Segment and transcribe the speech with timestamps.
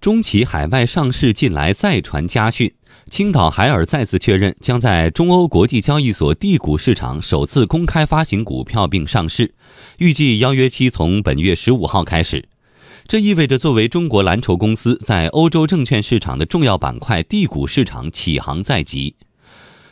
[0.00, 2.72] 中企海外上市近来再传家训，
[3.10, 9.52] 青岛海尔再次确认将在中欧国际交易所 D 股市场首次公开发行股票并上市，
[9.98, 12.48] 预计邀约期从本月十五号开始。
[13.06, 19.16] 这意味着作为中国蓝筹公司在欧洲证券市场的重要板块 D 股市场起航在即。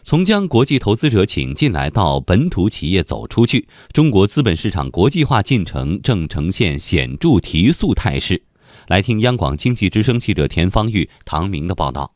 [0.05, 8.45] 从将国际投资者请进来到本土企业走出去，中国资本市场国际化进程正呈现显著提速态势。
[8.87, 12.15] 来听央广经济之声记者田方玉、唐明的报道。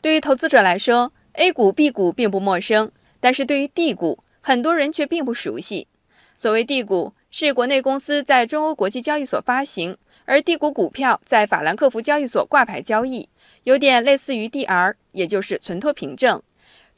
[0.00, 5.88] 对于投资者来说，A 股、B 股并不陌生，但是对于 D 股，很多人却并不熟悉。
[6.34, 13.28] 所谓 D 股，是国内公司在中欧国际交易所发行，而 D 股股票在法兰克福交易所挂牌交易，
[13.64, 16.42] 有点类似于 DR，也就是存托凭证。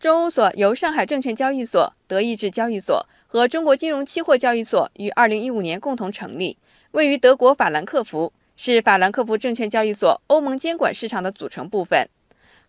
[0.03, 6.59] 中欧所由上海证券交易所、德意志交易所和中国金融期货交易所于二零一五年共同成立。
[6.91, 12.09] 位于德国法兰克福，是法兰克福证券交易所欧盟监管市场的组成部分。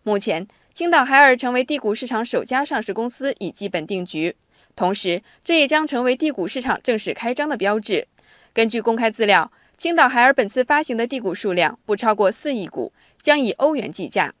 [0.04, 4.36] 目前，青岛海尔成为地股市场首家上市公司已基本定局，
[4.76, 8.06] 同时这也将成为地股市场正式开张的标志。
[8.52, 14.32] 根据公开资料，青岛海尔本次发行的地股数量不超过四亿股，将以欧元计价。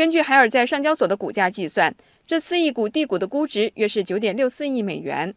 [0.00, 1.94] 根据海尔在上交所的股价计算，
[2.26, 5.34] 这四亿股 D 股的估值约是九点六四亿美元。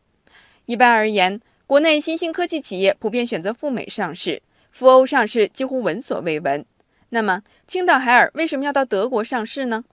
[0.67, 4.41] 一般而言，国内新兴科技企业普遍选择赴美上市，
[4.71, 6.65] 赴欧上市几乎闻所未闻。
[7.09, 9.83] 那么，青岛海尔为什么要到德国上市呢？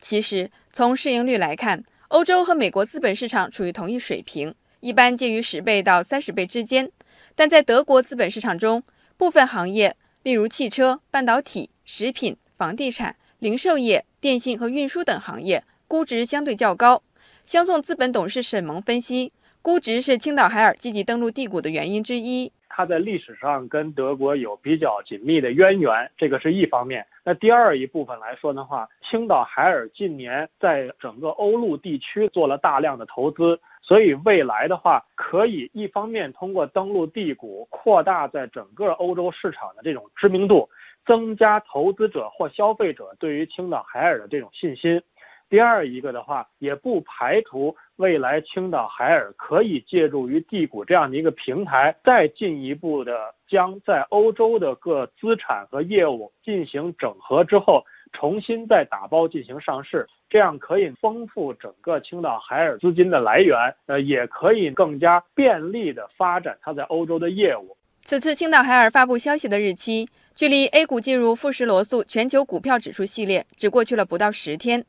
[0.00, 6.88] 其实，从市盈率来看，欧洲和美国资本市场处于同一水平，一般介于十倍到三十倍之间。
[7.34, 8.84] 但在德国资本市场中，
[9.16, 17.02] 部分行业，例如汽车、半导体、食品、房地产、零售业、电信和运输等行业，估值相对较高。
[17.44, 19.34] 相送资本董事沈萌分析。
[19.60, 22.50] 估值是青岛海尔积极登陆地股的原因之一。
[22.70, 27.06] 它在历史上跟德国有比较紧密的渊源，这个是一方面。
[27.22, 40.68] 那第二一部分来说的话，青岛海尔近年在整个欧陆地区做了大量的投资，所以未来的话，可以一方面通过登陆地股，扩大在整个欧洲市场的这种知名度，
[41.06, 45.02] 增加投资者或消费者对于青岛海尔的这种信心。
[45.50, 67.76] 第二一个的话，也不排除未来青岛海尔可以借助于地股这样的一个平台，再进一步的将在欧洲的各资产和业务进行整合之后，重新再打包进行上市，这样可以丰富整个青岛海尔资金的来源，呃，也可以更加便利的发展它在欧洲的业务。
[68.06, 74.84] 此次青岛海尔发布消息的日期，距离 A 股进入富时罗素全球股票指数系列只过去了不到十天。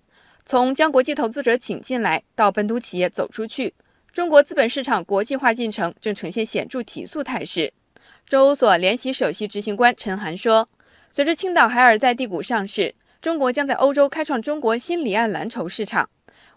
[0.45, 3.73] 从将国际投资者请进来到本土企业走出去，
[4.11, 7.71] 中国资本市场国际化进程正呈现显著提速态势。
[8.27, 10.67] 周欧所联席首席执行官陈涵说
[11.09, 16.09] ：“随着青岛海尔在 D 股上市，中国将在欧洲开创中国新离岸蓝筹市场。”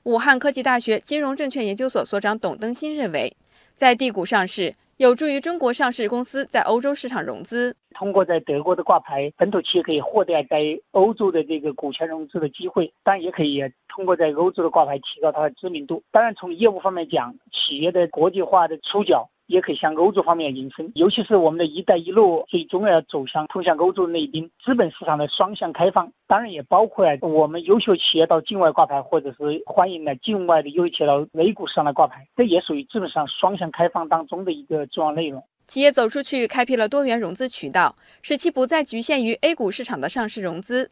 [0.02, 3.36] 武汉科技大学金融证券研究所所长董登新认为，
[3.76, 4.74] 在 D 股上市。
[4.98, 7.76] 有助于中国上市公司在欧洲市场融资。
[7.94, 16.02] 通过在德国的挂牌，本土企业可以获得在欧洲的这个股权融资的机会，当然也可以通过在欧洲的挂牌提高它的知名度。
[16.10, 19.30] 当然，从业务方面讲，企业的国际化的触角。
[19.48, 35.42] 也可以向欧洲方面延伸，尤其是我们的一带一路最终要走向通向欧洲那边，资本市场的双向开放，当然也包括我们优秀企业到境外挂牌，或者是欢迎呢境外的优秀企业到 A 股上来挂牌，这也属于资本上双向开放当中的一个重要内容。
[35.66, 40.90] 企业走出去，开辟了多元融资渠道，使其不再局限于 A 股市场的上市融资。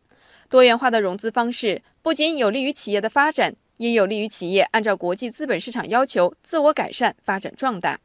[0.49, 7.99] 多元化的融资方式不仅有利于企业的发展，也有利于企业按照国际资本市场要求自我改善、发展壮大。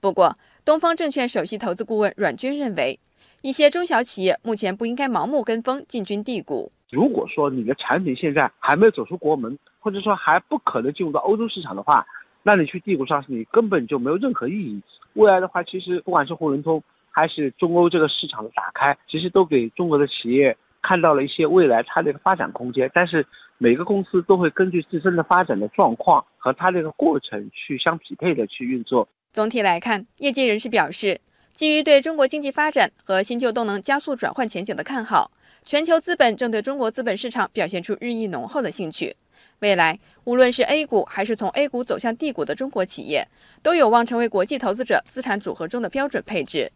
[0.00, 3.00] 不过，东方证券首席投资顾问阮军认为，
[3.42, 6.70] 一些中小企业目前不应该盲目跟风进军 D 股。
[6.90, 12.06] 如果说你的产品现在还没有走出国门，或者说还不可能进入到欧洲市场的话，
[12.44, 14.80] 那你去 D 股上市，你根本就没有任何意义。
[15.14, 22.88] 未来的话，其实不管是沪伦通还是中欧这个市场的打开，其实都给中国的企业看到了一些未来它的一个发展空间。
[22.94, 23.26] 但是
[23.58, 29.08] 每个公司都会根据自身的发展的状况和它这个过程去相匹配的去运作。
[29.32, 31.20] 总体来看，业界人士表示，
[31.54, 35.30] 基于对中国经济发展和新旧动能加速转换前景的看好，
[35.62, 39.14] 全球资本正对中国资本市场表现出日益浓厚的兴趣。
[39.60, 43.28] 未来，无论是 A 股还是从 A 股走向 D 股的中国企业，
[43.62, 46.72] 都有望成为国际投资者资产组合中的标准配置。